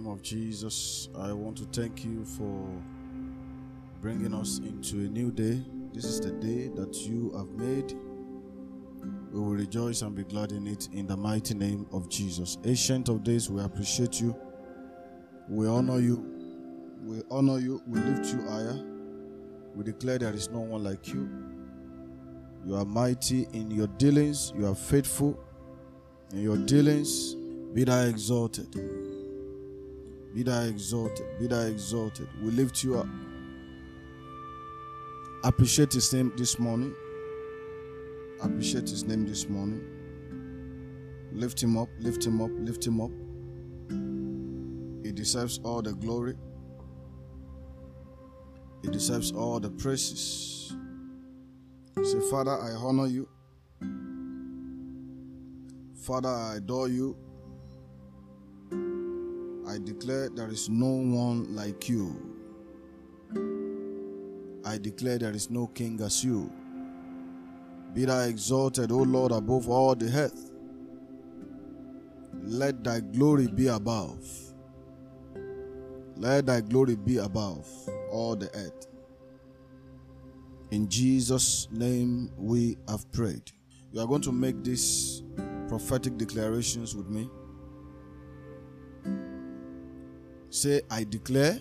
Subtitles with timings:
[0.00, 2.66] Name of Jesus, I want to thank you for
[4.00, 5.62] bringing us into a new day.
[5.92, 7.94] This is the day that you have made.
[9.30, 12.56] We will rejoice and be glad in it in the mighty name of Jesus.
[12.64, 14.34] Ancient of days, we appreciate you.
[15.48, 16.24] We honor you.
[17.04, 17.82] We honor you.
[17.86, 18.82] We lift you higher.
[19.74, 21.28] We declare there is no one like you.
[22.64, 24.54] You are mighty in your dealings.
[24.56, 25.38] You are faithful
[26.32, 27.34] in your dealings.
[27.74, 28.74] Be thou exalted.
[30.34, 31.26] Be thou exalted.
[31.38, 32.28] Be thou exalted.
[32.42, 33.06] We lift you up.
[35.42, 36.94] Appreciate his name this morning.
[38.42, 39.82] Appreciate his name this morning.
[41.32, 43.10] Lift him up, lift him up, lift him up.
[45.04, 46.34] He deserves all the glory.
[48.82, 50.74] He deserves all the praises.
[52.02, 53.28] Say, Father, I honor you.
[55.94, 57.16] Father, I adore you.
[59.70, 62.34] I declare there is no one like you.
[64.64, 66.52] I declare there is no king as you.
[67.94, 70.50] Be thou exalted, O Lord, above all the earth.
[72.42, 74.28] Let thy glory be above.
[76.16, 77.68] Let thy glory be above
[78.10, 78.88] all the earth.
[80.72, 83.52] In Jesus' name we have prayed.
[83.92, 85.22] You are going to make these
[85.68, 87.30] prophetic declarations with me.
[90.50, 91.58] Say, I declare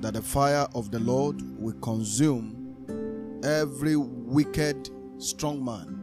[0.00, 5.98] that the fire of the Lord will consume every wicked strong man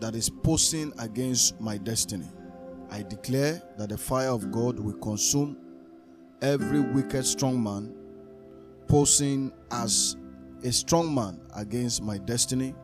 [0.00, 2.28] that is posing against my destiny.
[2.90, 5.56] I declare that the fire of God will consume
[6.40, 7.94] every wicked strong man
[8.88, 10.16] posing as
[10.64, 12.74] a strong man against my destiny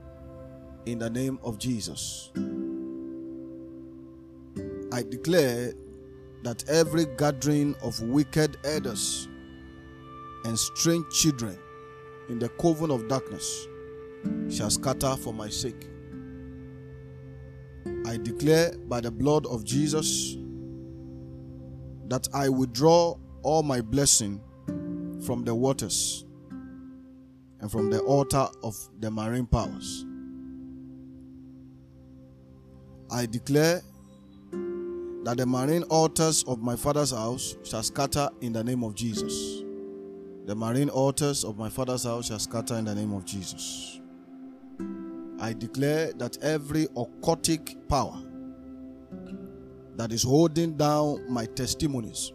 [0.86, 2.30] in the name of Jesus.
[4.98, 5.74] I declare
[6.42, 9.28] that every gathering of wicked elders
[10.44, 11.56] and strange children
[12.28, 13.68] in the coven of darkness
[14.50, 15.86] shall scatter for my sake.
[18.08, 20.36] I declare by the blood of Jesus
[22.08, 24.40] that I withdraw all my blessing
[25.24, 26.24] from the waters
[27.60, 30.04] and from the altar of the marine powers.
[33.12, 33.80] I declare
[35.24, 39.62] that the marine altars of my father's house shall scatter in the name of Jesus.
[40.46, 44.00] The marine altars of my father's house shall scatter in the name of Jesus.
[45.40, 48.18] I declare that every occultic power
[49.96, 52.32] that is holding down my testimonies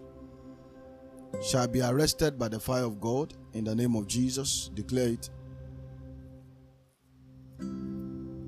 [1.41, 4.69] shall be arrested by the fire of God in the name of Jesus.
[4.73, 5.29] Declare it.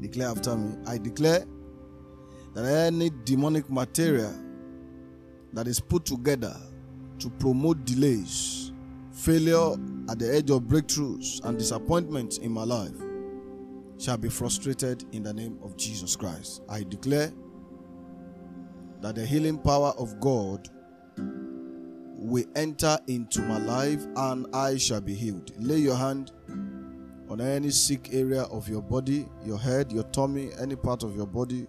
[0.01, 0.77] Declare after me.
[0.85, 1.45] I declare
[2.55, 4.33] that any demonic material
[5.53, 6.55] that is put together
[7.19, 8.71] to promote delays,
[9.11, 9.73] failure
[10.09, 12.95] at the edge of breakthroughs, and disappointments in my life
[13.97, 16.61] shall be frustrated in the name of Jesus Christ.
[16.67, 17.31] I declare
[19.01, 20.67] that the healing power of God
[22.17, 25.51] will enter into my life and I shall be healed.
[25.59, 26.31] Lay your hand
[27.29, 31.27] on any sick area of your body, your head, your tummy, any part of your
[31.27, 31.67] body.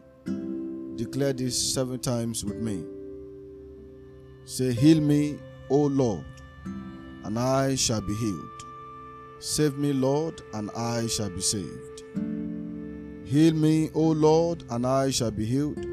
[0.96, 2.84] Declare this seven times with me.
[4.46, 6.24] Say, Heal me, O Lord,
[7.24, 8.64] and I shall be healed.
[9.38, 12.02] Save me, Lord, and I shall be saved.
[13.26, 15.84] Heal me, O Lord, and I shall be healed.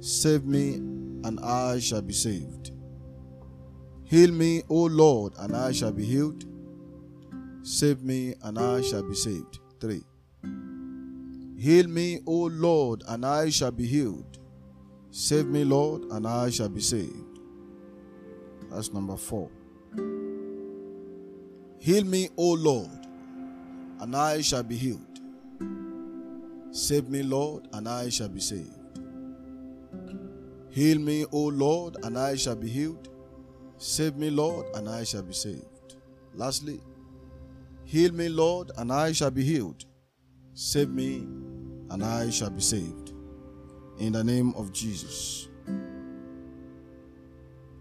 [0.00, 2.72] Save me, and I shall be saved.
[4.04, 6.44] Heal me, O Lord, and I shall be healed.
[7.62, 9.60] Save me, and I shall be saved.
[9.80, 10.02] 3.
[11.58, 14.38] Heal me, O Lord, and I shall be healed.
[15.10, 17.40] Save me, Lord, and I shall be saved.
[18.70, 19.50] That's number 4.
[21.78, 23.06] Heal me, O Lord,
[24.00, 25.20] and I shall be healed.
[26.72, 28.70] Save me, Lord, and I shall be saved.
[30.68, 33.08] Heal me, O Lord, and I shall be healed.
[33.78, 35.96] Save me, Lord, and I shall be saved.
[36.34, 36.80] Lastly,
[37.84, 39.86] heal me, Lord, and I shall be healed.
[40.52, 41.26] Save me,
[41.90, 43.12] and I shall be saved.
[43.98, 45.48] In the name of Jesus.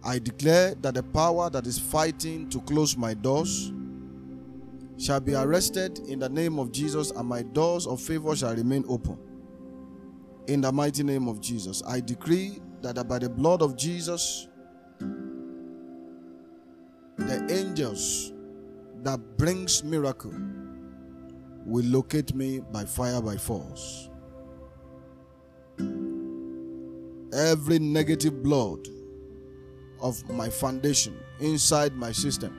[0.04, 3.74] I declare that the power that is fighting to close my doors
[4.98, 8.86] shall be arrested in the name of Jesus, and my doors of favor shall remain
[8.88, 9.18] open.
[10.48, 14.48] In the mighty name of Jesus, I decree that by the blood of Jesus,
[17.18, 18.32] the angels
[19.02, 20.34] that brings miracle
[21.66, 24.10] will locate me by fire by force.
[27.34, 28.88] Every negative blood
[30.00, 32.56] of my foundation inside my system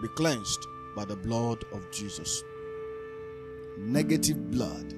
[0.00, 0.66] be cleansed
[0.96, 2.42] by the blood of Jesus.
[3.78, 4.94] Negative blood,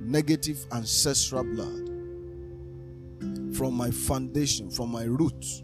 [0.00, 1.88] negative ancestral blood
[3.56, 5.62] from my foundation, from my roots.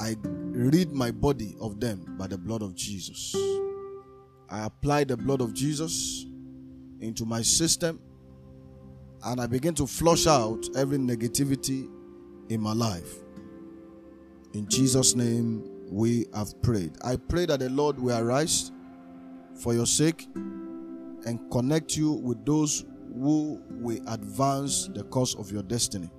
[0.00, 3.34] I rid my body of them by the blood of Jesus.
[4.50, 6.26] I apply the blood of Jesus
[7.00, 8.00] into my system
[9.24, 11.88] and I begin to flush out every negativity
[12.48, 13.16] in my life.
[14.54, 16.92] In Jesus' name, we have prayed.
[17.04, 18.72] I pray that the Lord will arise
[19.62, 22.84] for your sake and connect you with those
[23.14, 26.10] who will advance the cause of your destiny.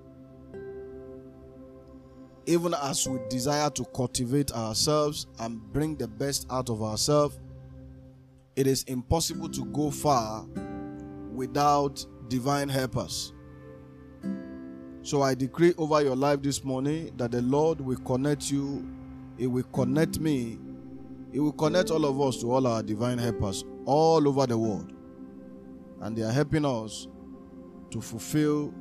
[2.45, 7.39] Even as we desire to cultivate ourselves and bring the best out of ourselves,
[8.55, 10.45] it is impossible to go far
[11.33, 13.33] without divine helpers.
[15.01, 18.87] So I decree over your life this morning that the Lord will connect you,
[19.37, 20.59] He will connect me,
[21.31, 24.93] He will connect all of us to all our divine helpers all over the world.
[26.01, 27.07] And they are helping us
[27.91, 28.73] to fulfill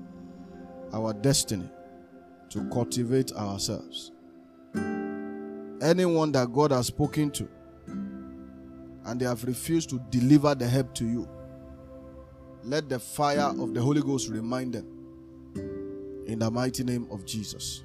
[0.92, 1.68] our destiny,
[2.50, 4.12] to cultivate ourselves.
[5.80, 7.48] Anyone that God has spoken to
[9.08, 11.26] and they have refused to deliver the help to you,
[12.62, 14.86] let the fire of the Holy Ghost remind them
[16.26, 17.82] in the mighty name of Jesus.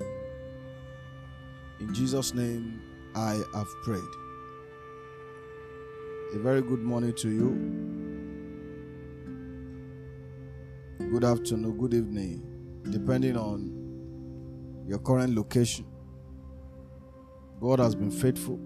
[1.79, 2.81] In Jesus' name,
[3.15, 4.03] I have prayed.
[6.33, 7.49] A very good morning to you.
[11.09, 15.85] Good afternoon, good evening, depending on your current location.
[17.61, 18.59] God has been faithful.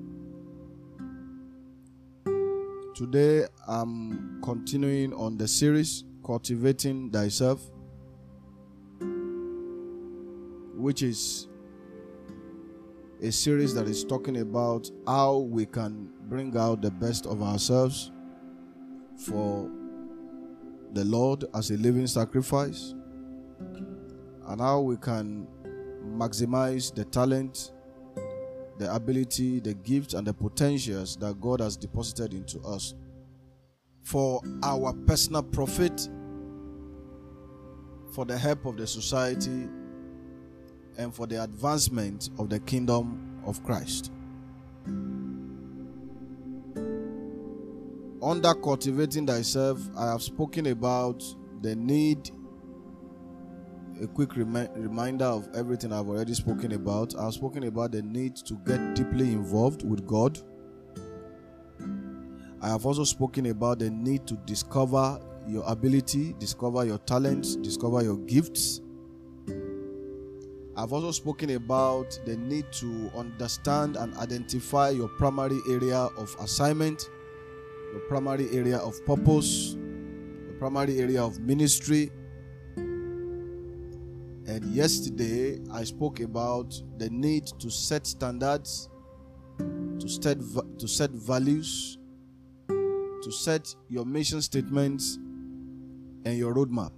[2.98, 7.62] Today, I'm continuing on the series Cultivating Thyself
[10.74, 11.48] which is
[13.22, 18.12] a series that is talking about how we can bring out the best of ourselves
[19.16, 19.70] for
[20.94, 22.96] the Lord as a living sacrifice
[24.48, 25.46] and how we can
[26.04, 27.74] maximize the talent,
[28.78, 32.94] the ability, the gifts, and the potentials that God has deposited into us
[34.04, 36.08] for our personal profit,
[38.14, 39.68] for the help of the society,
[40.98, 44.12] and for the advancement of the kingdom of Christ.
[48.22, 51.24] Under cultivating thyself, I have spoken about
[51.62, 52.32] the need,
[54.02, 57.16] a quick remi- reminder of everything I've already spoken about.
[57.18, 60.40] I've spoken about the need to get deeply involved with God.
[62.62, 68.04] I have also spoken about the need to discover your ability, discover your talents, discover
[68.04, 68.82] your gifts
[70.78, 77.10] I've also spoken about the need to understand and identify your primary area of assignment,
[77.92, 82.12] your primary area of purpose, your primary area of ministry.
[84.58, 88.90] And yesterday I spoke about the need to set standards,
[89.60, 90.40] to set
[90.80, 92.00] to set values,
[92.68, 95.20] to set your mission statements
[96.26, 96.92] and your roadmap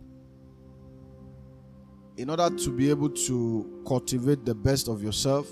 [2.16, 5.50] in order to be able to cultivate the best of yourself,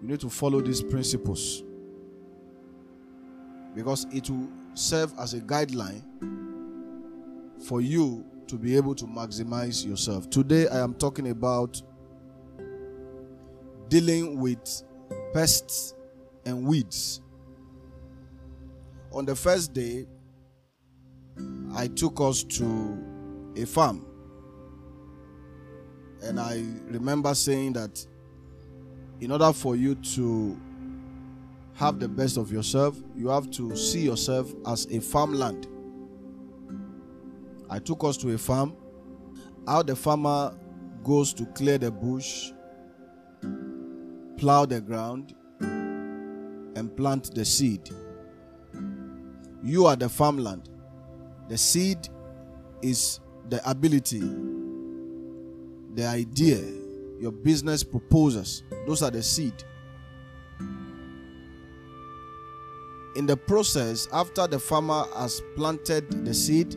[0.00, 1.62] you need to follow these principles
[3.74, 6.02] because it will serve as a guideline
[7.66, 10.28] for you to be able to maximize yourself.
[10.30, 11.80] Today, I am talking about
[13.88, 14.82] dealing with
[15.32, 15.94] pests
[16.44, 17.20] and weeds.
[19.12, 20.06] On the first day,
[21.74, 22.98] I took us to
[23.56, 24.04] a farm
[26.22, 28.04] and I remember saying that
[29.20, 30.60] in order for you to
[31.74, 35.68] have the best of yourself, you have to see yourself as a farmland.
[37.70, 38.76] I took us to a farm.
[39.66, 40.54] How the farmer
[41.04, 42.52] goes to clear the bush,
[44.38, 47.90] plow the ground, and plant the seed.
[49.62, 50.68] You are the farmland.
[51.48, 52.08] The seed
[52.82, 54.22] is the ability
[55.98, 56.60] the idea,
[57.20, 58.62] your business proposals.
[58.86, 59.64] Those are the seed.
[63.16, 66.76] In the process, after the farmer has planted the seed,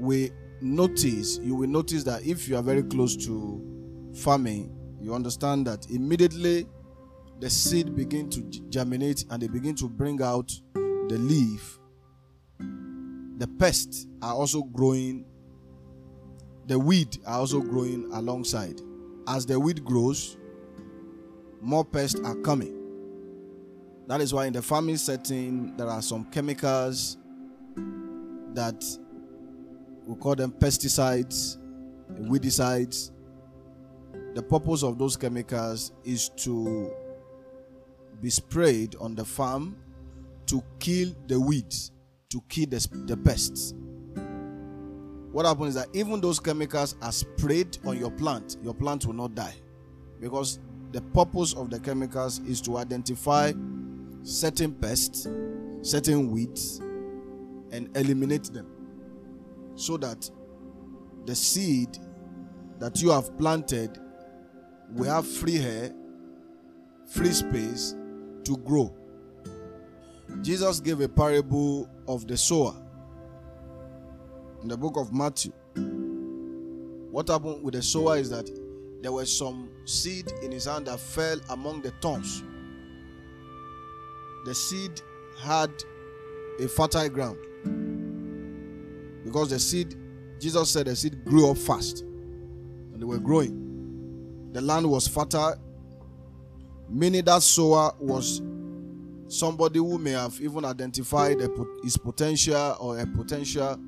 [0.00, 5.66] we notice, you will notice that if you are very close to farming, you understand
[5.66, 6.66] that immediately
[7.40, 11.78] the seed begin to germinate and they begin to bring out the leaf.
[13.38, 15.24] The pests are also growing.
[16.66, 18.80] The weed are also growing alongside.
[19.26, 20.36] As the weed grows,
[21.60, 22.76] more pests are coming.
[24.06, 27.16] That is why in the farming setting there are some chemicals
[28.54, 28.84] that
[30.10, 31.56] we call them pesticides,
[32.22, 33.12] weedicides.
[34.34, 36.92] The purpose of those chemicals is to
[38.20, 39.76] be sprayed on the farm
[40.46, 41.92] to kill the weeds,
[42.30, 43.72] to kill the, the pests.
[45.30, 49.14] What happens is that even those chemicals are sprayed on your plant, your plant will
[49.14, 49.54] not die.
[50.20, 50.58] Because
[50.90, 53.52] the purpose of the chemicals is to identify
[54.24, 55.28] certain pests,
[55.82, 56.80] certain weeds,
[57.70, 58.66] and eliminate them
[59.74, 60.28] so that
[61.26, 61.98] the seed
[62.78, 63.98] that you have planted
[64.90, 65.92] will have free air,
[67.06, 67.94] free space
[68.44, 68.94] to grow.
[70.42, 72.74] Jesus gave a parable of the sower
[74.62, 75.52] in the book of Matthew.
[77.10, 78.48] What happened with the sower is that
[79.02, 82.42] there was some seed in his hand that fell among the thorns.
[84.44, 85.00] The seed
[85.42, 85.70] had
[86.60, 87.38] a fertile ground
[89.30, 89.94] because the seed,
[90.40, 94.50] Jesus said, the seed grew up fast and they were growing.
[94.52, 95.54] The land was fertile,
[96.88, 98.42] meaning that sower was
[99.28, 101.48] somebody who may have even identified a,
[101.84, 103.78] his potential or a potential.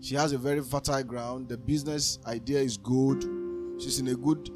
[0.00, 1.48] She has a very fertile ground.
[1.48, 3.24] The business idea is good.
[3.80, 4.48] She's in a good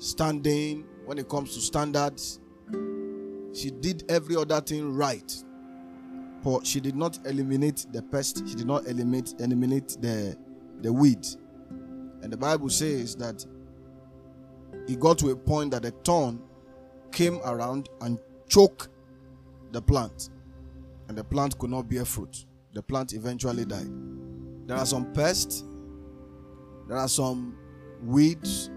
[0.00, 2.40] standing when it comes to standards.
[3.52, 5.32] She did every other thing right.
[6.46, 8.46] But she did not eliminate the pest.
[8.48, 10.38] She did not eliminate eliminate the
[10.80, 11.26] the weed.
[12.22, 13.44] And the Bible says that
[14.86, 16.40] he got to a point that the thorn
[17.10, 18.90] came around and choked
[19.72, 20.30] the plant.
[21.08, 22.46] And the plant could not bear fruit.
[22.74, 23.90] The plant eventually died.
[24.66, 25.64] There are some pests,
[26.86, 27.58] there are some
[28.04, 28.70] weeds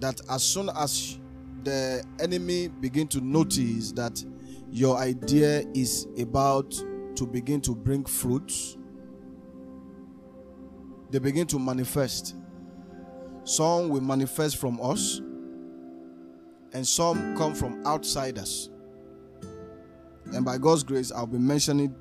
[0.00, 1.18] that as soon as
[1.62, 4.24] the enemy begin to notice that
[4.74, 6.72] your idea is about
[7.14, 8.76] to begin to bring fruits,
[11.10, 12.34] they begin to manifest.
[13.44, 15.18] Some will manifest from us,
[16.72, 18.68] and some come from outsiders.
[20.32, 21.94] And by God's grace, I'll be mentioning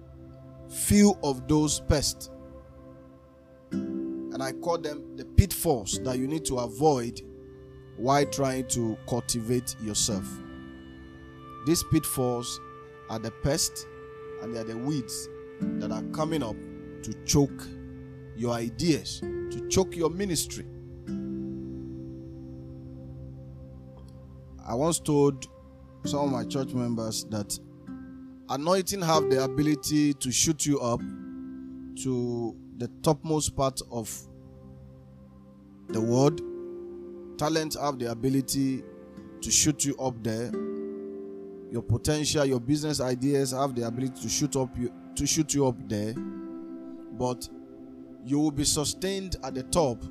[0.67, 2.31] few of those pests.
[3.71, 7.21] And I call them the pitfalls that you need to avoid
[7.97, 10.25] while trying to cultivate yourself.
[11.65, 12.59] These pitfalls
[13.09, 13.85] are the pests
[14.41, 15.29] and they are the weeds
[15.61, 16.55] that are coming up
[17.03, 17.67] to choke
[18.35, 20.65] your ideas, to choke your ministry.
[24.65, 25.47] I once told
[26.05, 27.57] some of my church members that
[28.49, 30.99] anointing have the ability to shoot you up
[32.03, 34.09] to the topmost part of
[35.89, 36.41] the world
[37.37, 38.83] talent have the ability
[39.41, 40.51] to shoot you up there
[41.73, 45.67] your potential your business ideas have the ability to shoot up you to shoot you
[45.67, 46.13] up there
[47.17, 47.49] but
[48.25, 50.01] you will be sustained at the top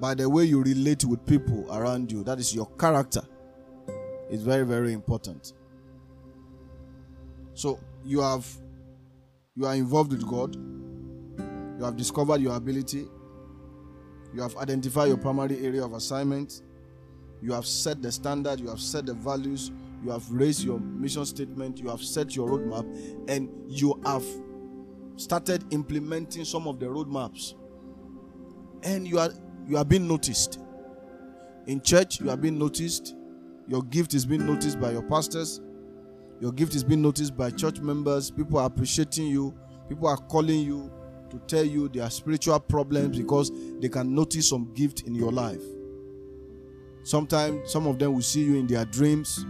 [0.00, 3.22] by the way you relate with people around you that is your character
[4.30, 5.52] is very very important
[7.54, 8.44] so you have
[9.56, 10.54] you are involved with God.
[11.78, 13.06] You have discovered your ability.
[14.34, 16.60] You have identified your primary area of assignment.
[17.40, 19.70] You have set the standard, you have set the values,
[20.04, 22.84] you have raised your mission statement, you have set your roadmap,
[23.28, 24.24] and you have
[25.16, 27.54] started implementing some of the roadmaps.
[28.82, 29.30] And you are
[29.66, 30.60] you are being noticed.
[31.66, 33.16] In church, you are being noticed.
[33.66, 35.60] Your gift is being noticed by your pastors.
[36.40, 38.30] Your gift is being noticed by church members.
[38.30, 39.54] People are appreciating you.
[39.88, 40.92] People are calling you
[41.30, 43.50] to tell you their spiritual problems because
[43.80, 45.62] they can notice some gift in your life.
[47.02, 49.44] Sometimes some of them will see you in their dreams.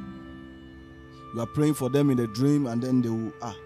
[1.35, 3.57] You are praying for them in a dream, and then they will, ah,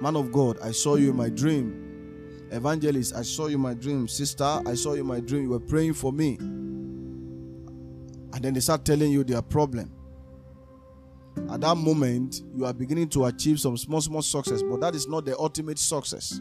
[0.00, 2.48] man of God, I saw you in my dream.
[2.50, 4.06] Evangelist, I saw you in my dream.
[4.08, 5.44] Sister, I saw you in my dream.
[5.44, 6.36] You were praying for me.
[8.34, 9.92] And then they start telling you their problem
[11.50, 15.08] at that moment you are beginning to achieve some small small success but that is
[15.08, 16.38] not the ultimate success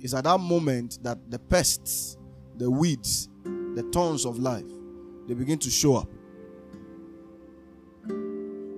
[0.00, 2.18] it's at that moment that the pests
[2.58, 4.64] the weeds, the thorns of life,
[5.28, 6.08] they begin to show up.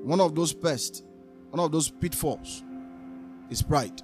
[0.09, 1.03] One of those pests,
[1.50, 2.65] one of those pitfalls
[3.50, 4.00] is pride.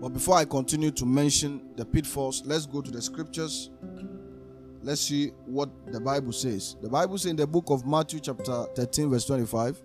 [0.00, 3.68] But before I continue to mention the pitfalls, let's go to the scriptures.
[4.80, 6.76] Let's see what the Bible says.
[6.80, 9.82] The Bible says in the book of Matthew, chapter 13, verse 25,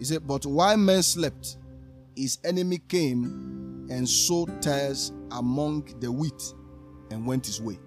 [0.00, 1.58] he said, But while men slept,
[2.16, 6.54] his enemy came and sowed tares among the wheat
[7.12, 7.78] and went his way.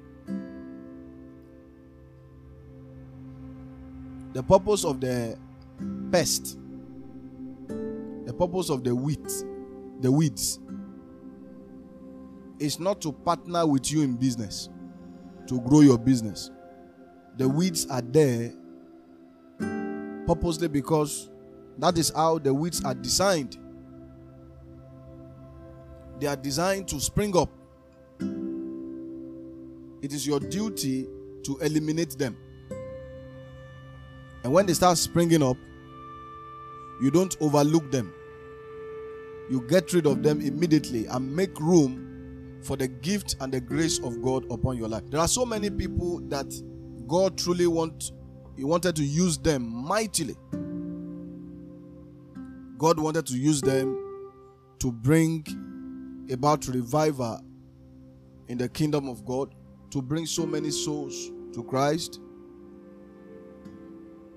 [4.36, 5.38] The purpose of the
[6.12, 6.60] pest,
[7.70, 9.25] the purpose of the wheat,
[10.01, 10.60] the weeds,
[12.60, 14.68] is not to partner with you in business,
[15.48, 16.51] to grow your business.
[17.38, 18.51] The weeds are there
[20.27, 21.30] purposely because
[21.77, 23.58] that is how the weeds are designed.
[26.20, 27.51] They are designed to spring up.
[30.01, 31.08] It is your duty
[31.44, 32.36] to eliminate them.
[34.46, 35.58] And when they start springing up,
[37.02, 38.14] you don't overlook them.
[39.50, 43.98] You get rid of them immediately and make room for the gift and the grace
[43.98, 45.02] of God upon your life.
[45.10, 46.46] There are so many people that
[47.08, 48.12] God truly want
[48.56, 50.36] he wanted to use them mightily.
[52.78, 53.98] God wanted to use them
[54.78, 55.44] to bring
[56.32, 57.42] about revival
[58.48, 59.56] in the kingdom of God,
[59.90, 62.20] to bring so many souls to Christ.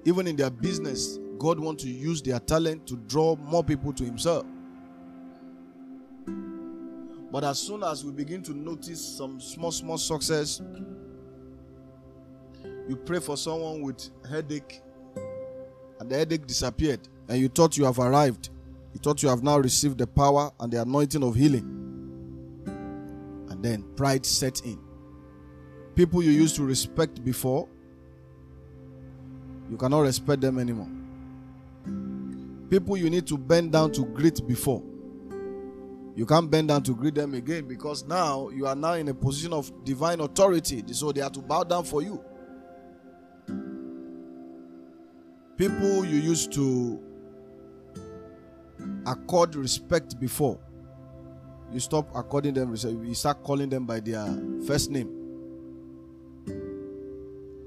[0.08, 4.04] Even in their business, God wants to use their talent to draw more people to
[4.04, 4.46] Himself.
[7.30, 10.62] But as soon as we begin to notice some small, small success,
[12.88, 14.80] you pray for someone with headache,
[16.00, 18.48] and the headache disappeared, and you thought you have arrived.
[18.94, 21.66] You thought you have now received the power and the anointing of healing.
[23.50, 24.78] And then pride set in.
[25.94, 27.68] People you used to respect before,
[29.70, 30.88] you cannot respect them anymore.
[32.70, 34.82] People you need to bend down to greet before,
[36.14, 39.14] you can't bend down to greet them again because now you are now in a
[39.14, 40.82] position of divine authority.
[40.92, 42.22] So they have to bow down for you.
[45.56, 47.00] People you used to
[49.06, 50.58] accord respect before,
[51.72, 52.74] you stop according them.
[52.74, 54.26] You start calling them by their
[54.66, 55.14] first name.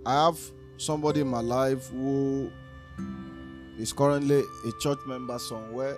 [0.05, 0.39] I have
[0.81, 2.51] somebody in my life who
[3.77, 5.95] is currently a church member somewhere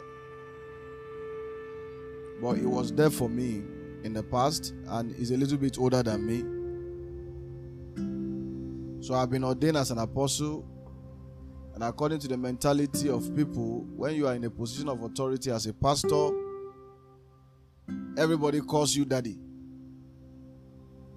[2.41, 3.63] but he was there for me
[4.03, 6.43] in the past and is a little bit older than me.
[9.01, 10.65] So I've been ordained as an apostle.
[11.73, 15.51] And according to the mentality of people, when you are in a position of authority
[15.51, 16.29] as a pastor,
[18.17, 19.39] everybody calls you daddy.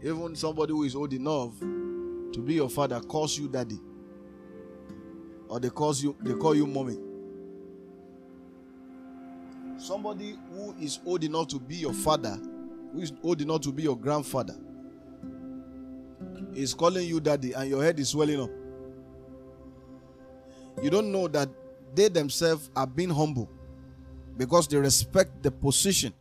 [0.02, 1.52] Even somebody who is old enough
[2.32, 3.80] to be your father calls you daddy.
[5.48, 6.98] Or they calls you they call you mommy
[9.78, 12.38] somebody who is old enough to be your father,
[12.92, 14.56] who is old enough to be your grandfather,
[16.54, 18.50] is calling you daddy and your head is swelling up.
[20.82, 21.48] You don't know that
[21.94, 23.50] they themselves are being humble
[24.36, 26.12] because they respect the position,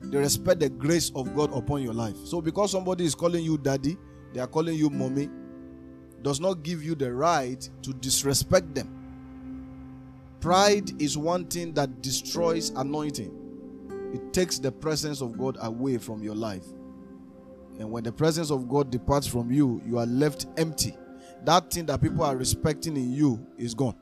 [0.00, 2.16] they respect the grace of God upon your life.
[2.24, 3.96] So, because somebody is calling you daddy,
[4.34, 5.30] they are calling you mommy,
[6.22, 8.90] does not give you the right to disrespect them.
[10.40, 14.10] Pride is one thing that destroys anointing.
[14.12, 16.66] It takes the presence of God away from your life.
[17.78, 20.96] And when the presence of God departs from you, you are left empty.
[21.44, 23.96] That thing that people are respecting in you is gone.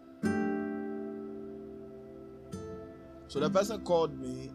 [3.28, 4.50] So the person called me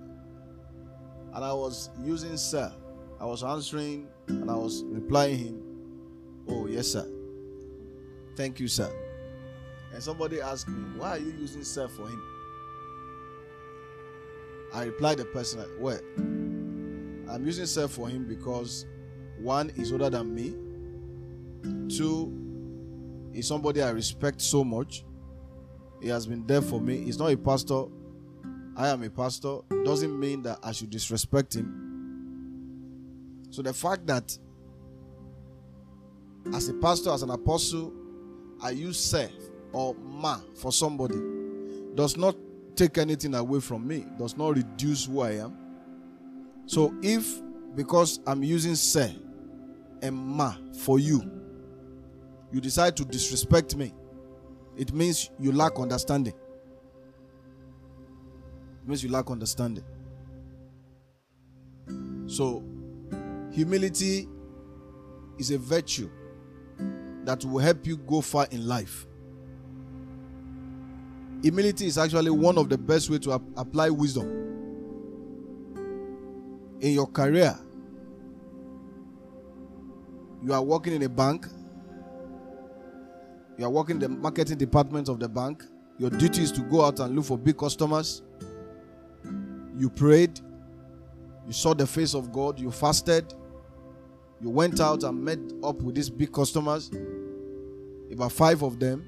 [1.33, 2.71] and I was using sir.
[3.19, 5.66] I was answering and I was replying him.
[6.49, 7.07] Oh, yes, sir.
[8.35, 8.91] Thank you, sir.
[9.93, 12.21] And somebody asked me, Why are you using self for him?
[14.73, 18.85] I replied the person, Well, I'm using self for him because
[19.39, 20.55] one is older than me,
[21.89, 22.31] two
[23.33, 25.03] is somebody I respect so much.
[26.01, 27.03] He has been there for me.
[27.03, 27.85] He's not a pastor.
[28.75, 29.59] I am a pastor.
[29.83, 31.87] Doesn't mean that I should disrespect him.
[33.49, 34.37] So the fact that
[36.53, 37.93] as a pastor, as an apostle,
[38.61, 39.31] I use self
[39.71, 41.19] or ma for somebody
[41.95, 42.35] does not
[42.75, 45.57] take anything away from me, does not reduce who I am.
[46.65, 47.41] So if
[47.75, 49.15] because I'm using se
[50.01, 51.29] and ma for you,
[52.51, 53.93] you decide to disrespect me,
[54.77, 56.33] it means you lack understanding.
[58.83, 59.83] It means you lack understanding.
[62.27, 62.63] So
[63.57, 64.29] Humility
[65.39, 66.11] is a virtue
[67.27, 69.05] that will help you go far in life.
[71.43, 74.25] Humility is actually one of the best way to ap- apply wisdom
[76.79, 77.53] in your career.
[80.41, 81.47] You are working in a bank.
[83.57, 85.65] You are working in the marketing department of the bank.
[85.97, 88.21] Your duty is to go out and look for big customers.
[89.77, 90.39] You prayed.
[91.45, 92.57] You saw the face of God.
[92.57, 93.33] You fasted.
[94.39, 96.91] You went out and met up with these big customers.
[98.11, 99.05] About five of them.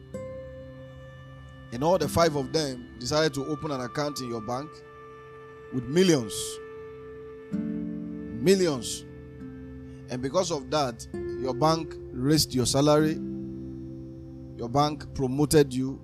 [1.71, 4.69] And all the five of them decided to open an account in your bank
[5.71, 6.33] with millions.
[7.53, 9.05] Millions.
[10.09, 13.19] And because of that, your bank raised your salary.
[14.57, 16.01] Your bank promoted you.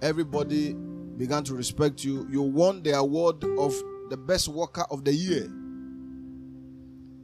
[0.00, 0.74] Everybody
[1.16, 2.28] began to respect you.
[2.30, 3.74] You won the award of
[4.08, 5.50] the best worker of the year.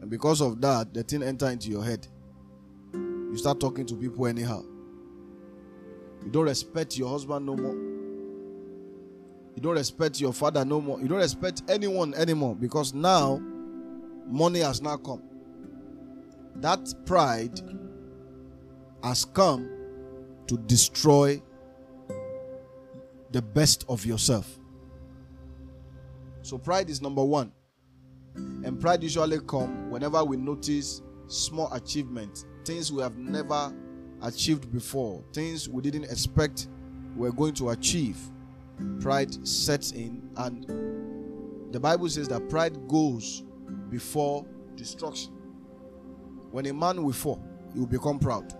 [0.03, 2.09] And because of that, the thing entered into your head.
[2.93, 4.65] You start talking to people anyhow.
[6.25, 7.77] You don't respect your husband no more.
[9.55, 11.01] You don't respect your father no more.
[11.01, 13.41] You don't respect anyone anymore because now
[14.27, 15.23] money has now come.
[16.57, 17.61] That pride
[19.05, 19.71] has come
[20.49, 21.41] to destroy
[23.31, 24.59] the best of yourself.
[26.43, 27.53] So pride is number 1.
[28.35, 33.75] And pride usually come whenever we notice small achievements, things we have never
[34.23, 36.69] achieved before, things we didn't expect
[37.17, 38.19] we're going to achieve.
[39.01, 43.45] Pride sets in, and the Bible says that pride goes
[43.91, 45.33] before destruction.
[46.51, 47.43] When a man will fall,
[47.73, 48.53] he will become proud.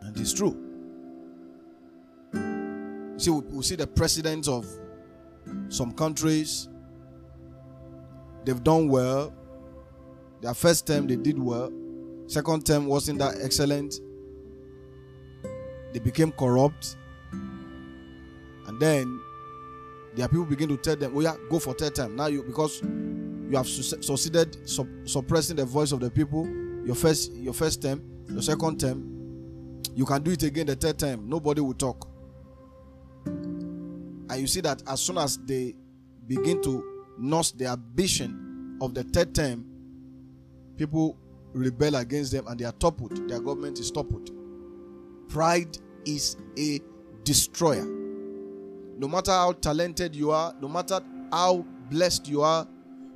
[0.00, 0.62] And it's true.
[3.16, 4.66] See, we see the presidents of
[5.68, 6.68] some countries,
[8.46, 9.34] they've done well.
[10.40, 11.72] Their first term, they did well.
[12.28, 14.00] Second term wasn't that excellent.
[15.92, 16.96] They became corrupt.
[17.32, 19.20] And then
[20.14, 22.82] their people begin to tell them, Oh, yeah, go for third time." Now you, because
[22.82, 26.46] you have succeeded sup- suppressing the voice of the people,
[26.84, 30.98] your first, your first term, your second term, you can do it again the third
[30.98, 31.28] time.
[31.28, 32.08] Nobody will talk.
[33.26, 35.74] And you see that as soon as they
[36.26, 39.64] begin to nurse the ambition of the third term,
[40.76, 41.16] people
[41.52, 43.28] rebel against them and they are toppled.
[43.28, 44.30] Their government is toppled.
[45.28, 46.80] Pride is a
[47.24, 47.84] destroyer.
[48.98, 51.00] No matter how talented you are, no matter
[51.32, 52.66] how blessed you are,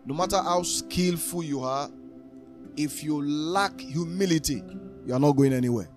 [0.06, 1.90] no matter how skillful you are,
[2.76, 4.62] if you lack humility,
[5.06, 5.88] you are not going anywhere.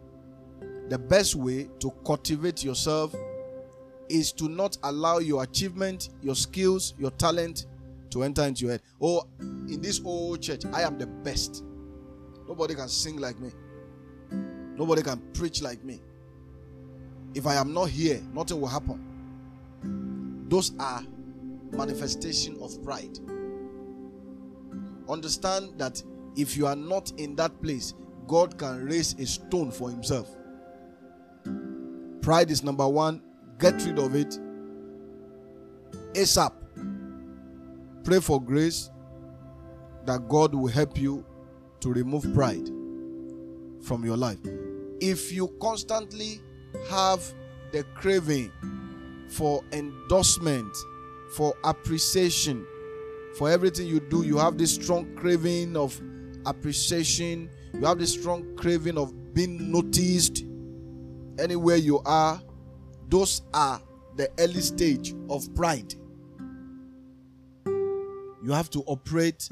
[0.89, 3.15] The best way to cultivate yourself
[4.09, 7.65] is to not allow your achievement, your skills, your talent
[8.13, 8.82] to enter into your head.
[9.02, 11.63] Oh, in this old church, I am the best.
[12.47, 13.52] Nobody can sing like me.
[14.76, 16.02] Nobody can preach like me.
[17.36, 20.45] If I am not here, nothing will happen.
[20.49, 21.04] Those are
[21.71, 23.17] manifestation of pride.
[25.10, 26.02] Understand that
[26.36, 27.93] if you are not in that place,
[28.28, 30.30] God can raise a stone for himself.
[32.21, 33.21] Pride is number one.
[33.60, 34.39] Get rid of it
[36.13, 36.62] ASAP.
[38.03, 38.89] Pray for grace
[40.05, 41.25] that God will help you
[41.79, 42.67] to remove pride
[43.81, 44.39] from your life.
[44.99, 46.41] If you constantly
[46.89, 47.21] have
[47.71, 48.51] the craving
[49.29, 50.75] for endorsement,
[51.35, 52.65] for appreciation,
[53.37, 55.99] for everything you do, you have this strong craving of
[56.45, 60.43] appreciation, you have this strong craving of being noticed
[61.39, 62.41] anywhere you are,
[63.09, 63.81] those are
[64.15, 65.95] the early stage of pride.
[68.43, 69.47] You have to operate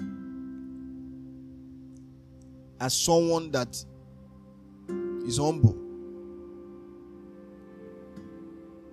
[2.81, 3.83] as someone that
[5.25, 5.77] is humble.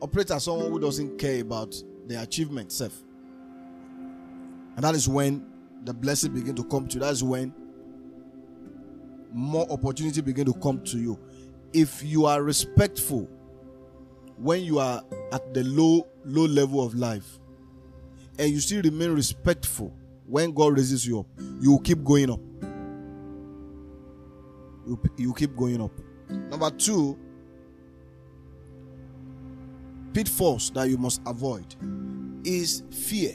[0.00, 1.74] Operate as someone who doesn't care about
[2.06, 2.96] the achievement self.
[4.76, 5.44] And that is when
[5.82, 7.00] the blessing begin to come to you.
[7.00, 7.52] That is when
[9.32, 11.18] more opportunity begin to come to you.
[11.72, 13.28] If you are respectful
[14.36, 17.40] when you are at the low low level of life
[18.38, 19.92] and you still remain respectful
[20.26, 21.26] when God raises you up,
[21.60, 22.40] you will keep going up.
[24.86, 25.90] You, you keep going up.
[26.28, 27.18] Number two,
[30.12, 31.74] pitfalls that you must avoid
[32.44, 33.32] is fear.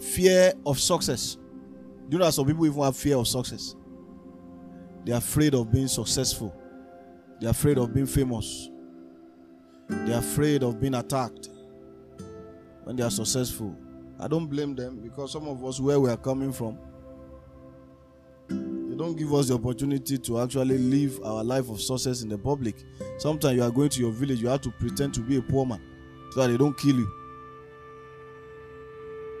[0.00, 1.36] Fear of success.
[2.08, 3.74] Do you know some people even have fear of success?
[5.04, 6.54] They're afraid of being successful.
[7.40, 8.70] They're afraid of being famous.
[9.88, 11.50] They're afraid of being attacked
[12.86, 13.76] when they are successful.
[14.20, 16.78] I don't blame them because some of us, where we are coming from,
[18.48, 22.38] they don't give us the opportunity to actually live our life of success in the
[22.38, 22.76] public.
[23.18, 25.66] Sometimes you are going to your village, you have to pretend to be a poor
[25.66, 25.82] man
[26.30, 27.12] so that they don't kill you.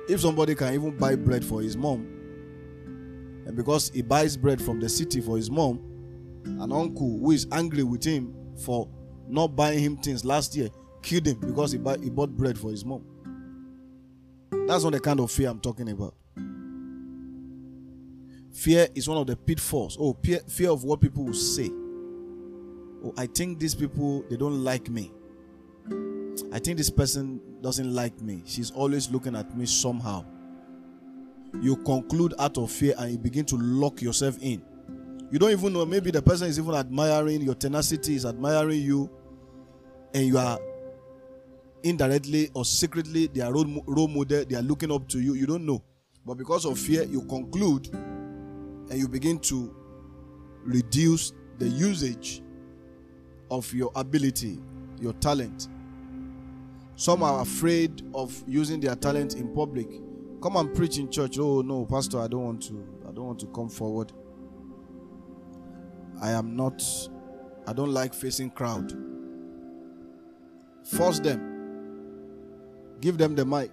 [0.08, 2.00] If somebody can even buy bread for his mom,
[3.46, 5.78] and because he buys bread from the city for his mom,
[6.44, 8.88] an uncle who is angry with him for
[9.28, 10.68] not buying him things last year
[11.00, 13.04] killed him because he, buy, he bought bread for his mom.
[14.50, 16.14] That's not the kind of fear I'm talking about.
[18.52, 19.96] Fear is one of the pitfalls.
[20.00, 21.70] Oh, fear, of what people will say.
[23.04, 25.12] Oh, I think these people they don't like me.
[26.52, 28.42] I think this person doesn't like me.
[28.46, 30.24] She's always looking at me somehow.
[31.60, 34.62] You conclude out of fear and you begin to lock yourself in.
[35.30, 39.10] You don't even know, maybe the person is even admiring your tenacity, is admiring you,
[40.14, 40.58] and you are
[41.82, 45.34] indirectly or secretly their role, role model, they are looking up to you.
[45.34, 45.82] You don't know.
[46.24, 49.74] But because of fear, you conclude and you begin to
[50.64, 52.42] reduce the usage
[53.50, 54.58] of your ability,
[55.00, 55.68] your talent.
[56.96, 59.88] Some are afraid of using their talent in public.
[60.42, 61.38] Come and preach in church.
[61.38, 62.86] Oh no, pastor, I don't want to.
[63.08, 64.12] I don't want to come forward.
[66.20, 66.82] I am not
[67.68, 68.92] I don't like facing crowd.
[70.84, 71.55] Force them.
[73.00, 73.70] Give them the mic.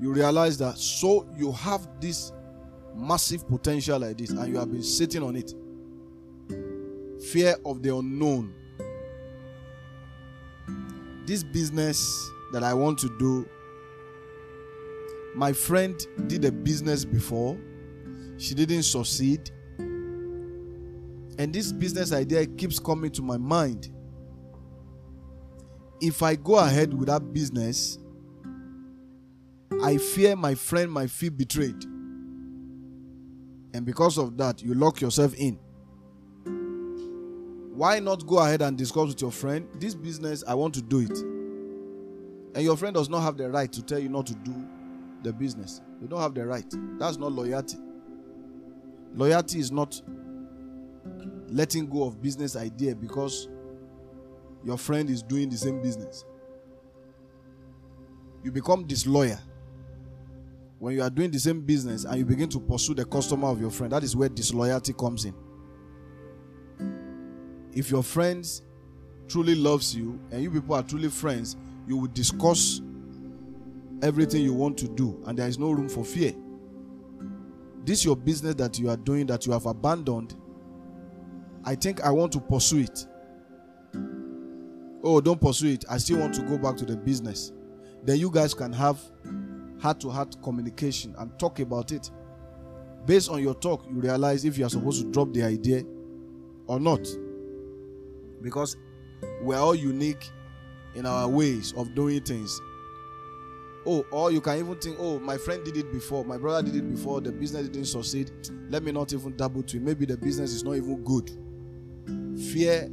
[0.00, 2.32] You realize that so you have this
[2.94, 5.54] massive potential like this and you have been sitting on it.
[7.30, 8.52] Fear of the unknown.
[11.24, 13.48] This business that I want to do,
[15.34, 17.56] my friend did a business before,
[18.38, 19.50] she didn't succeed.
[21.38, 23.90] And this business idea keeps coming to my mind.
[26.02, 27.96] If I go ahead with that business,
[29.80, 31.84] I fear my friend might feel betrayed.
[33.72, 35.60] And because of that, you lock yourself in.
[37.74, 40.98] Why not go ahead and discuss with your friend, this business, I want to do
[40.98, 41.16] it.
[42.54, 44.54] And your friend does not have the right to tell you not to do
[45.22, 45.80] the business.
[46.00, 46.66] You don't have the right.
[46.98, 47.78] That's not loyalty.
[49.14, 50.02] Loyalty is not
[51.46, 53.48] letting go of business idea because
[54.64, 56.24] your friend is doing the same business.
[58.42, 59.38] You become disloyal
[60.82, 63.60] when you are doing the same business and you begin to pursue the customer of
[63.60, 65.32] your friend, that is where disloyalty comes in.
[67.72, 68.62] If your friends
[69.28, 72.82] truly loves you and you people are truly friends, you will discuss
[74.02, 76.34] everything you want to do and there is no room for fear.
[77.84, 80.34] This your business that you are doing that you have abandoned.
[81.64, 83.06] I think I want to pursue it.
[85.02, 85.84] Oh, don't pursue it.
[85.90, 87.52] I still want to go back to the business.
[88.04, 89.00] Then you guys can have
[89.80, 92.10] heart to heart communication and talk about it.
[93.04, 95.82] Based on your talk, you realize if you are supposed to drop the idea
[96.66, 97.06] or not.
[98.40, 98.76] Because
[99.42, 100.30] we're all unique
[100.94, 102.60] in our ways of doing things.
[103.84, 106.76] Oh, or you can even think, oh, my friend did it before, my brother did
[106.76, 108.30] it before, the business didn't succeed.
[108.68, 109.82] Let me not even double to it.
[109.82, 111.30] Maybe the business is not even good.
[112.52, 112.88] Fear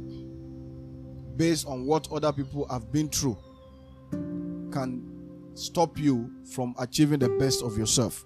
[1.36, 3.36] based on what other people have been through
[4.72, 5.02] can
[5.54, 8.24] stop you from achieving the best of yourself.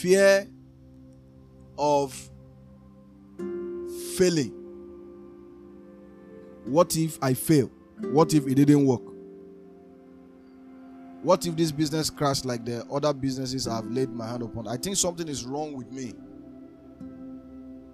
[0.00, 0.48] Fear
[1.78, 2.30] of
[4.16, 4.52] failing.
[6.64, 7.70] What if I fail?
[8.00, 9.02] What if it didn't work?
[11.22, 14.66] What if this business crashed like the other businesses I've laid my hand upon?
[14.66, 16.14] I think something is wrong with me.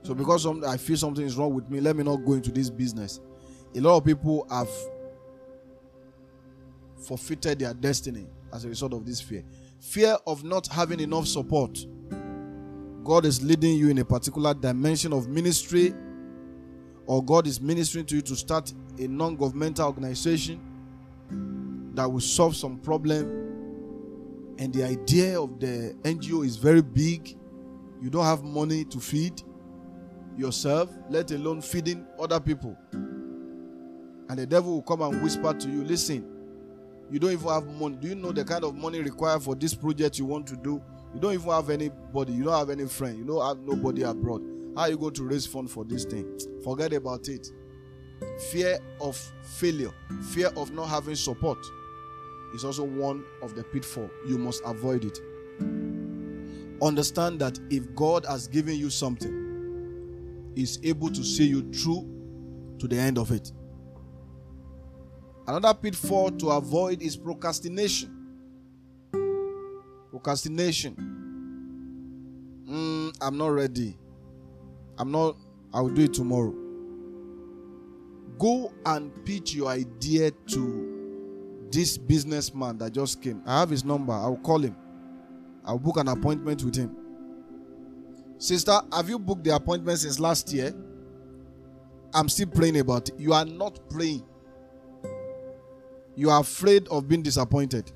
[0.09, 2.71] So because I feel something is wrong with me, let me not go into this
[2.71, 3.21] business.
[3.75, 4.71] A lot of people have
[6.97, 9.45] forfeited their destiny as a result of this fear.
[9.81, 11.79] Fear of not having enough support.
[13.05, 15.93] God is leading you in a particular dimension of ministry,
[17.05, 20.59] or God is ministering to you to start a non governmental organization
[21.93, 24.55] that will solve some problem.
[24.59, 27.37] And the idea of the NGO is very big.
[28.01, 29.43] You don't have money to feed
[30.39, 32.77] yourself, let alone feeding other people.
[32.93, 36.25] And the devil will come and whisper to you, listen,
[37.11, 37.97] you don't even have money.
[37.97, 40.83] Do you know the kind of money required for this project you want to do?
[41.15, 42.35] You don't even have anybody.
[42.35, 43.19] You don't have any friend.
[43.19, 44.43] You don't have nobody abroad.
[44.77, 46.39] How are you going to raise funds for this thing?
[46.63, 47.49] Forget about it.
[48.51, 49.93] Fear of failure,
[50.33, 51.59] fear of not having support
[52.55, 54.11] is also one of the pitfall.
[54.27, 55.19] You must avoid it.
[56.83, 59.48] Understand that if God has given you something,
[60.59, 63.53] He's able to see you through to the end of it.
[65.47, 68.11] Another pitfall to avoid is procrastination.
[70.11, 70.97] Procrastination.
[72.69, 73.97] Mm, I'm not ready.
[74.99, 75.37] I'm not,
[75.73, 76.53] I'll do it tomorrow.
[78.37, 83.45] Go and pitch your idea to this businessman that just came.
[83.47, 84.13] I have his number.
[84.13, 84.75] I'll call him.
[85.65, 86.97] I'll book an appointment with him.
[88.39, 90.73] Sister, have you booked the appointment since last year?
[92.15, 93.19] I'm still praying about it.
[93.19, 94.25] You are not praying.
[96.17, 97.93] You are afraid of being disappointed.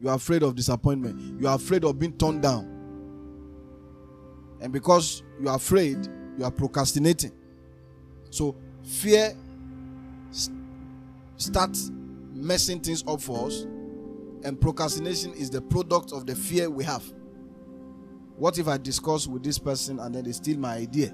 [0.00, 1.40] You are afraid of disappointment.
[1.40, 2.68] You are afraid of being turned down.
[4.60, 6.06] And because you are afraid,
[6.38, 7.32] you are procrastinating.
[8.30, 9.34] So fear
[10.30, 10.56] st-
[11.36, 11.90] starts
[12.32, 13.62] messing things up for us,
[14.44, 17.04] and procrastination is the product of the fear we have.
[18.40, 21.12] What if I discuss with this person and then they steal my idea?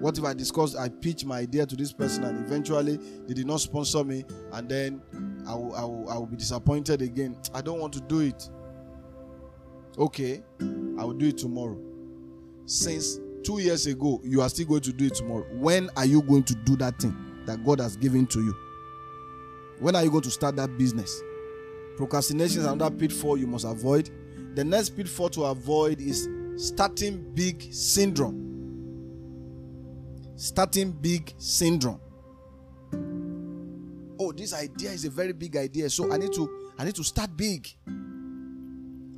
[0.00, 2.96] What if I discuss, I pitch my idea to this person and eventually
[3.28, 5.00] they did not sponsor me and then
[5.46, 7.36] I will, I will, I will be disappointed again?
[7.54, 8.50] I don't want to do it.
[9.96, 10.42] Okay,
[10.98, 11.78] I will do it tomorrow.
[12.66, 15.46] Since two years ago, you are still going to do it tomorrow.
[15.52, 18.52] When are you going to do that thing that God has given to you?
[19.78, 21.22] When are you going to start that business?
[21.96, 24.10] Procrastination is another pitfall you must avoid.
[24.54, 28.40] The next pitfall to avoid is starting big syndrome.
[30.36, 32.00] Starting big syndrome.
[34.20, 37.02] Oh, this idea is a very big idea, so I need to I need to
[37.02, 37.68] start big.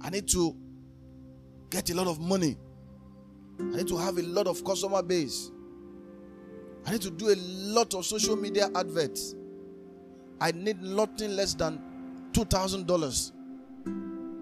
[0.00, 0.56] I need to
[1.68, 2.56] get a lot of money.
[3.60, 5.50] I need to have a lot of customer base.
[6.86, 9.34] I need to do a lot of social media adverts.
[10.40, 11.78] I need nothing less than
[12.32, 13.32] $2,000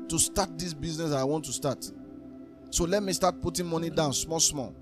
[0.09, 1.90] to start this business I want to start.
[2.71, 4.75] So let me start putting money down small, small,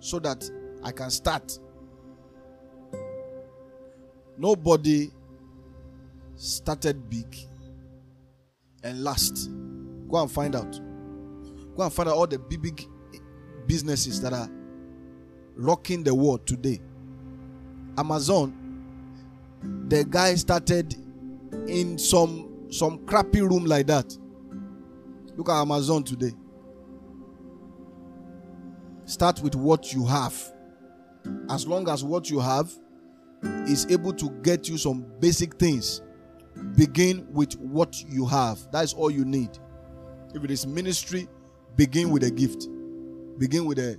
[0.00, 0.48] so that
[0.82, 1.58] I can start.
[4.36, 5.10] Nobody
[6.36, 7.36] started big
[8.82, 9.50] and last.
[10.08, 10.72] Go and find out.
[11.76, 12.88] Go and find out all the big, big
[13.66, 14.48] businesses that are
[15.56, 16.80] rocking the world today.
[17.96, 18.54] Amazon,
[19.88, 20.94] the guy started
[21.68, 24.16] in some some crappy room like that.
[25.36, 26.32] Look at Amazon today.
[29.04, 30.34] Start with what you have.
[31.50, 32.72] As long as what you have
[33.66, 36.02] is able to get you some basic things,
[36.76, 38.58] begin with what you have.
[38.72, 39.50] That is all you need.
[40.34, 41.28] If it is ministry,
[41.76, 42.68] begin with a gift.
[43.38, 43.98] Begin with a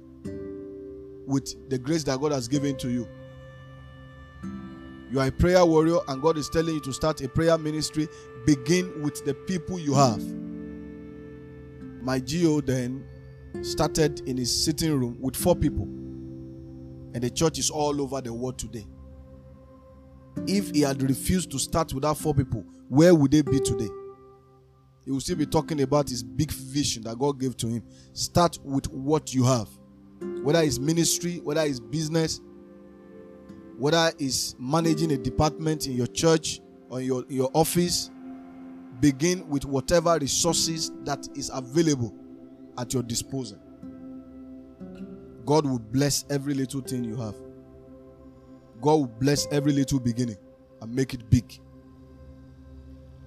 [1.27, 3.07] with the grace that God has given to you.
[5.11, 8.07] You are a prayer warrior and God is telling you to start a prayer ministry.
[8.45, 10.21] Begin with the people you have.
[12.05, 13.03] My GO then
[13.63, 15.85] started in his sitting room with four people.
[15.85, 18.85] And the church is all over the world today.
[20.45, 23.89] If he had refused to start with that four people, where would they be today?
[25.03, 27.83] He will still be talking about his big vision that God gave to him.
[28.13, 29.69] Start with what you have.
[30.43, 32.39] Whether it's ministry, whether it's business,
[33.79, 38.11] whether it's managing a department in your church or your, your office,
[39.01, 42.13] begin with whatever resources that is available
[42.77, 43.59] at your disposal.
[45.45, 47.35] God will bless every little thing you have.
[48.81, 50.37] God will bless every little beginning
[50.81, 51.59] and make it big.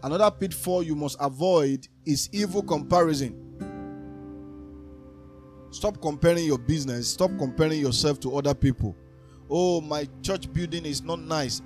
[0.03, 3.45] Another pitfall you must avoid is evil comparison.
[5.71, 8.97] Stop comparing your business, stop comparing yourself to other people.
[9.51, 11.63] Oh, my church building is not nice.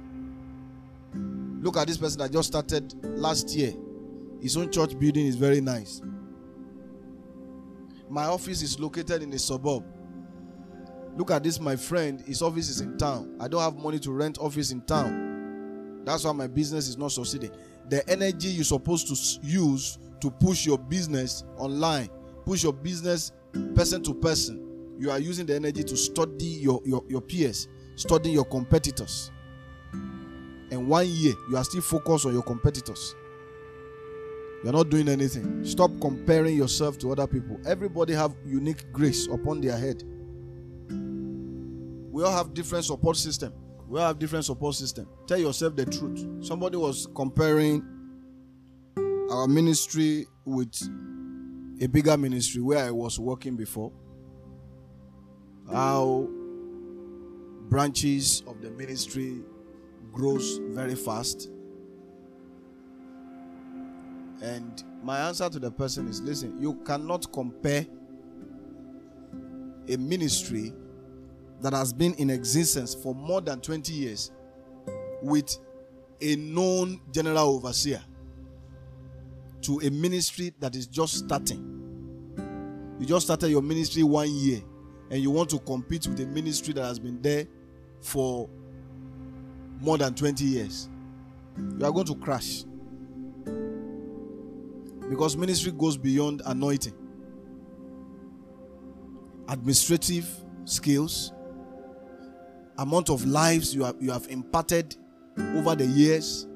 [1.15, 3.73] Look at this person that just started last year.
[4.43, 6.03] His own church building is very nice.
[8.11, 9.85] My office is located in a suburb.
[11.17, 12.21] Look at this, my friend.
[12.23, 13.37] His office is in town.
[13.41, 16.03] I don't have money to rent office in town.
[16.05, 17.53] That's why my business is not succeeding.
[17.89, 22.09] The energy you're supposed to use to push your business online,
[22.45, 23.33] push your business
[23.75, 28.31] person to person, you are using the energy to study your, your, your peers, study
[28.31, 29.31] your competitors.
[29.93, 33.15] And one year, you are still focused on your competitors.
[34.63, 35.65] You're not doing anything.
[35.65, 37.59] Stop comparing yourself to other people.
[37.67, 40.05] Everybody have unique grace upon their head.
[42.13, 43.53] We all have different support system.
[43.89, 45.09] We all have different support system.
[45.27, 46.45] Tell yourself the truth.
[46.45, 47.85] Somebody was comparing
[49.31, 50.75] our ministry with
[51.81, 53.91] a bigger ministry where I was working before.
[55.71, 56.29] How
[57.69, 59.41] branches of the ministry
[60.13, 61.49] grows very fast.
[64.43, 67.87] And my answer to the person is listen, you cannot compare
[69.89, 70.73] a ministry
[71.61, 74.33] that has been in existence for more than 20 years
[75.23, 75.57] with
[76.21, 78.03] a known general overseer
[79.63, 81.69] to a ministry that is just starting.
[82.99, 84.61] You just started your ministry one year
[85.11, 87.47] and you want to compete with a ministry that has been there
[88.01, 88.49] for
[89.81, 90.89] more than 20 years.
[91.79, 92.65] You are going to crash.
[95.13, 96.95] Because ministry goes beyond anointing,
[99.47, 100.27] administrative
[100.65, 101.35] skills,
[102.79, 104.97] amount of lives you have, you have imparted
[105.55, 106.47] over the years.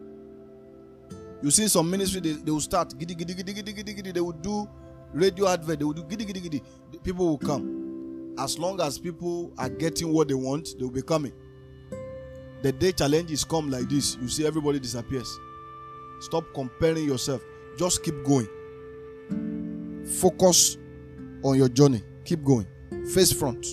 [1.42, 4.12] You see some ministry, they, they will start giddy, giddy, giddy, giddy, giddy, giddy.
[4.12, 4.66] They will do
[5.12, 5.78] radio advert.
[5.80, 6.62] They will do giddy, giddy, giddy.
[7.04, 8.32] People will come.
[8.38, 11.34] As long as people are getting what they want, they will be coming.
[12.62, 15.38] The day challenges come like this, you see everybody disappears.
[16.20, 17.42] Stop comparing yourself.
[17.76, 18.48] Just keep going.
[20.20, 20.76] Focus
[21.42, 22.02] on your journey.
[22.24, 22.66] Keep going.
[23.12, 23.66] Face front.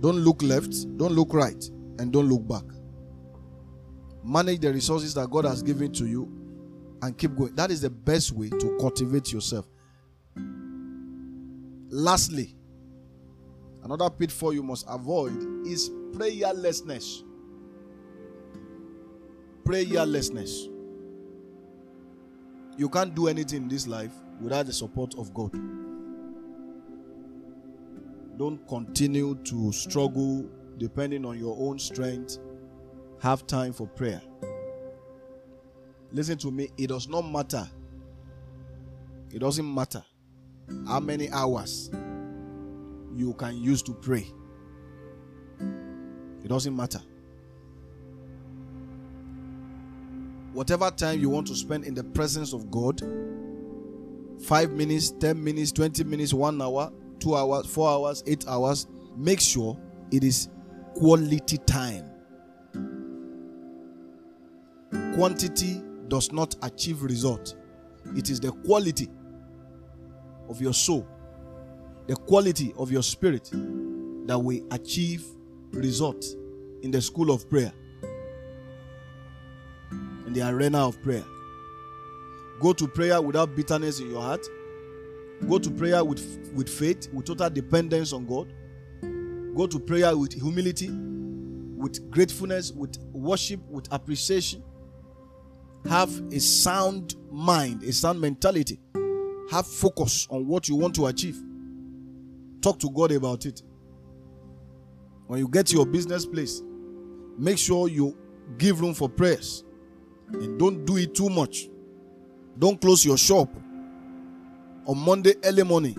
[0.00, 1.64] Don't look left, don't look right,
[1.98, 2.64] and don't look back.
[4.22, 6.30] Manage the resources that God has given to you
[7.02, 7.54] and keep going.
[7.54, 9.66] That is the best way to cultivate yourself.
[11.88, 12.54] Lastly,
[13.82, 17.22] another pitfall you must avoid is prayerlessness.
[19.64, 20.73] Prayerlessness.
[22.76, 25.52] You can't do anything in this life without the support of God.
[28.36, 30.44] Don't continue to struggle
[30.78, 32.38] depending on your own strength.
[33.20, 34.20] Have time for prayer.
[36.10, 37.68] Listen to me, it does not matter.
[39.32, 40.04] It doesn't matter
[40.86, 41.90] how many hours
[43.14, 44.26] you can use to pray.
[46.44, 47.00] It doesn't matter.
[50.54, 53.02] Whatever time you want to spend in the presence of God,
[54.46, 58.86] five minutes, 10 minutes, 20 minutes, one hour, two hours, four hours, eight hours,
[59.16, 59.76] make sure
[60.12, 60.48] it is
[60.94, 62.08] quality time.
[65.16, 67.56] Quantity does not achieve result,
[68.16, 69.08] it is the quality
[70.48, 71.04] of your soul,
[72.06, 75.24] the quality of your spirit that will achieve
[75.72, 76.24] result
[76.82, 77.72] in the school of prayer,
[80.34, 81.24] the arena of prayer.
[82.60, 84.46] Go to prayer without bitterness in your heart.
[85.48, 88.52] Go to prayer with, with faith, with total dependence on God.
[89.56, 94.62] Go to prayer with humility, with gratefulness, with worship, with appreciation.
[95.88, 98.80] Have a sound mind, a sound mentality.
[99.50, 101.40] Have focus on what you want to achieve.
[102.60, 103.62] Talk to God about it.
[105.26, 106.62] When you get to your business place,
[107.38, 108.16] make sure you
[108.58, 109.63] give room for prayers
[110.32, 111.68] and don't do it too much.
[112.58, 113.48] Don't close your shop
[114.86, 115.94] on Monday early morning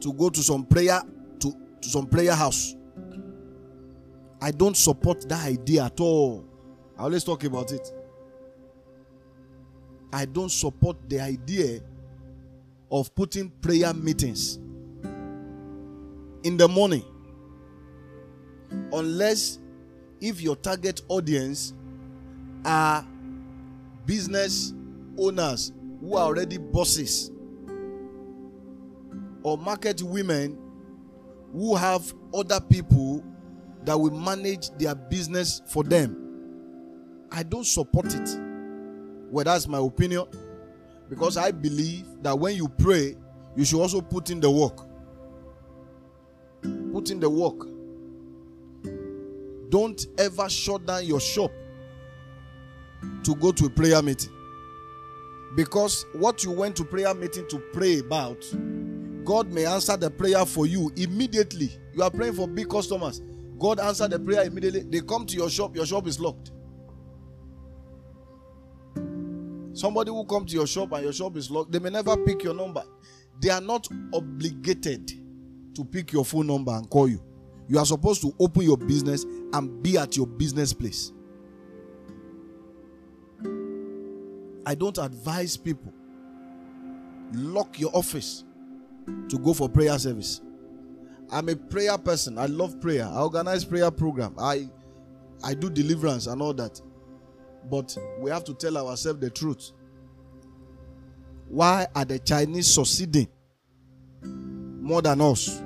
[0.00, 1.00] to go to some prayer
[1.40, 2.74] to, to some prayer house.
[4.40, 6.44] I don't support that idea at all.
[6.98, 7.92] I always talk about it.
[10.12, 11.80] I don't support the idea
[12.90, 14.56] of putting prayer meetings
[16.42, 17.04] in the morning
[18.92, 19.58] unless
[20.20, 21.72] if your target audience
[22.64, 23.04] are
[24.06, 24.72] business
[25.18, 27.30] owners who are already bosses
[29.42, 30.58] or market women
[31.52, 33.22] who have other people
[33.84, 36.16] that will manage their business for them.
[37.30, 38.38] I don't support it.
[39.30, 40.26] Well, that's my opinion.
[41.08, 43.16] Because I believe that when you pray,
[43.56, 44.78] you should also put in the work.
[46.92, 47.66] Put in the work.
[49.70, 51.50] Don't ever shut down your shop
[53.24, 54.32] to go to a prayer meeting.
[55.54, 58.42] Because what you went to prayer meeting to pray about,
[59.24, 61.70] God may answer the prayer for you immediately.
[61.92, 63.20] You are praying for big customers.
[63.58, 64.82] God answered the prayer immediately.
[64.82, 66.50] They come to your shop, your shop is locked.
[69.74, 72.42] Somebody will come to your shop and your shop is locked, they may never pick
[72.42, 72.84] your number.
[73.40, 75.12] They are not obligated
[75.74, 77.22] to pick your phone number and call you.
[77.68, 81.12] You are supposed to open your business and be at your business place.
[84.66, 85.92] I don't advise people
[87.34, 88.44] lock your office
[89.28, 90.40] to go for prayer service.
[91.30, 92.38] I'm a prayer person.
[92.38, 93.06] I love prayer.
[93.06, 94.34] I organize prayer program.
[94.38, 94.68] I
[95.42, 96.80] I do deliverance and all that.
[97.70, 99.70] But we have to tell ourselves the truth.
[101.48, 103.28] Why are the Chinese succeeding
[104.22, 105.62] more than us?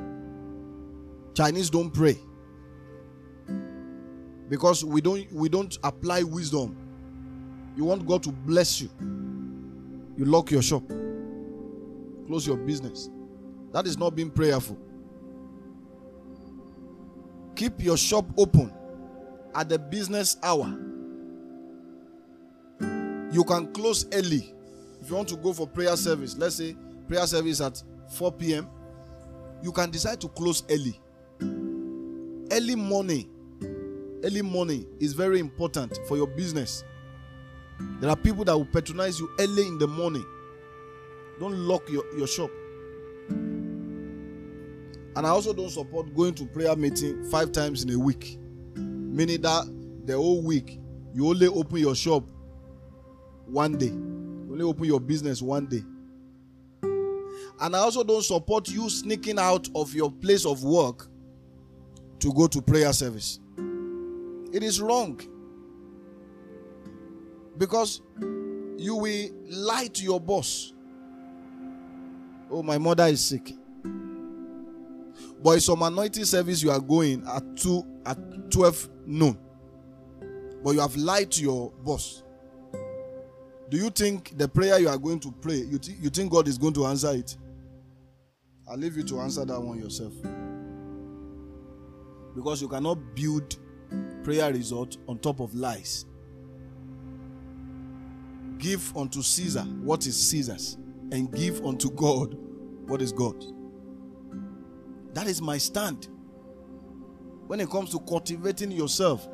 [1.35, 2.19] Chinese don't pray.
[4.49, 6.77] Because we don't we don't apply wisdom.
[7.77, 8.91] You want God to bless you.
[10.16, 10.83] You lock your shop.
[12.27, 13.11] Close your business.
[13.72, 14.79] That is not being prayerful.
[17.57, 18.72] keep your shop open
[19.55, 20.66] at the business hour.
[23.33, 24.55] You can close early.
[25.01, 26.77] If you want to go for prayer service, let's say
[27.09, 28.68] prayer service at 4 p.m.,
[29.62, 31.01] you can decide to close early.
[32.53, 33.29] Early morning,
[34.22, 36.85] early morning is very important for your business.
[38.01, 40.24] There are people that will patronize you early in the morning.
[41.39, 42.51] Don't lock your, your shop.
[45.16, 48.39] And I also don't support going to prayer meeting five times in a week.
[48.77, 49.64] Meaning that
[50.05, 50.79] the whole week
[51.14, 52.24] you only open your shop
[53.47, 53.87] one day.
[53.87, 55.83] You only open your business one day.
[57.59, 61.09] And I also don't support you sneaking out of your place of work
[62.18, 63.41] to go to prayer service.
[64.53, 65.20] It is wrong.
[67.59, 68.03] Because
[68.77, 70.73] you will lie to your boss.
[72.51, 73.53] Oh, my mother is sick.
[75.43, 79.39] But it's some anointing service you are going at 2 at 12 noon.
[80.63, 82.23] But you have lied to your boss.
[83.69, 86.47] Do you think the prayer you are going to pray, you, th- you think God
[86.47, 87.37] is going to answer it?
[88.69, 90.13] I'll leave you to answer that one yourself.
[92.35, 93.57] Because you cannot build
[94.23, 96.05] prayer result on top of lies.
[98.59, 100.79] Give unto Caesar what is Caesar's,
[101.13, 102.37] and give unto God
[102.87, 103.45] what is God.
[105.13, 106.09] That is my stand.
[107.47, 109.29] When it comes to cultivating yourself,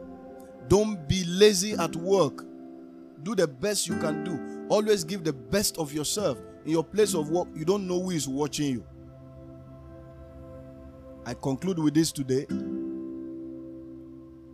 [0.68, 2.44] don't be lazy at work.
[3.22, 4.66] Do the best you can do.
[4.68, 6.38] Always give the best of yourself.
[6.64, 8.84] In your place of work, you don't know who is watching you.
[11.24, 12.46] I conclude with this today.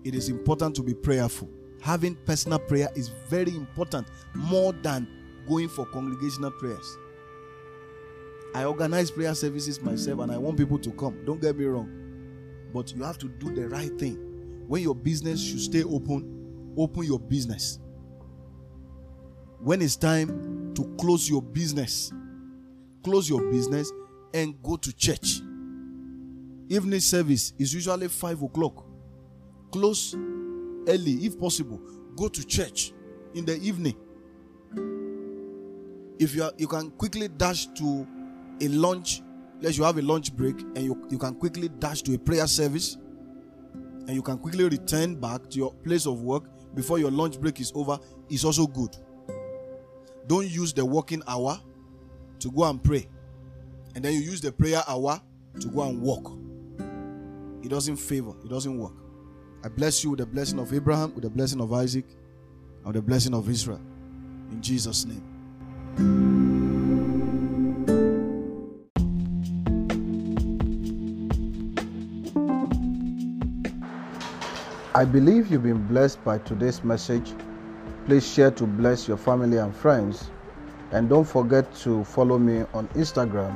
[0.04, 1.50] It is important to be prayerful.
[1.80, 5.06] Having personal prayer is very important, more than
[5.48, 6.98] going for congregational prayers.
[8.54, 11.24] I organize prayer services myself and I want people to come.
[11.24, 11.90] Don't get me wrong.
[12.72, 14.16] But you have to do the right thing.
[14.66, 17.78] When your business should stay open, open your business.
[19.60, 22.12] When it's time to close your business,
[23.02, 23.90] close your business
[24.34, 25.40] and go to church.
[26.68, 28.84] Evening service is usually 5 o'clock.
[29.72, 30.14] Close
[30.88, 31.80] early if possible.
[32.16, 32.92] Go to church
[33.34, 33.94] in the evening.
[36.18, 38.06] If you are, you can quickly dash to
[38.60, 39.22] a lunch,
[39.60, 42.46] let you have a lunch break, and you, you can quickly dash to a prayer
[42.48, 42.96] service,
[43.72, 47.60] and you can quickly return back to your place of work before your lunch break
[47.60, 48.96] is over, is also good.
[50.26, 51.60] Don't use the working hour
[52.40, 53.08] to go and pray,
[53.94, 55.20] and then you use the prayer hour
[55.60, 56.36] to go and walk.
[57.62, 58.94] It doesn't favor, it doesn't work.
[59.64, 62.06] I bless you with the blessing of Abraham, with the blessing of Isaac,
[62.78, 63.80] and with the blessing of Israel.
[64.52, 65.24] In Jesus' name.
[74.94, 77.32] I believe you've been blessed by today's message.
[78.06, 80.30] Please share to bless your family and friends.
[80.92, 83.54] And don't forget to follow me on Instagram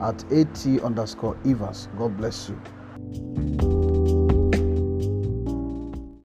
[0.00, 1.88] at at underscore Evans.
[1.98, 3.75] God bless you.